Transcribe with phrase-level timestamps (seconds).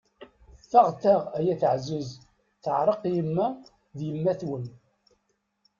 [0.61, 2.09] Ffɣet-aɣ ay At ɛziz,
[2.63, 3.47] teɛṛeq yemma
[3.97, 4.65] d yemmat-wen!